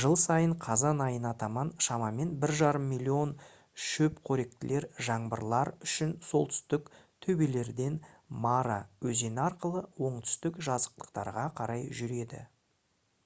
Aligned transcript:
жыл 0.00 0.12
сайын 0.24 0.50
қазан 0.64 1.00
айына 1.06 1.30
таман 1.38 1.70
шамамен 1.86 2.28
1,5 2.48 2.76
миллион 2.90 3.32
шөпқоректілер 3.86 4.86
жаңбырлар 5.08 5.70
үшін 5.88 6.12
солтүстік 6.30 6.92
төбелерден 7.26 7.98
мара 8.46 8.78
өзені 9.14 9.40
арқылы 9.48 9.82
оңтүстік 10.10 10.62
жазықтықтарға 10.68 11.48
қарай 11.62 11.84
жүреді 12.02 12.44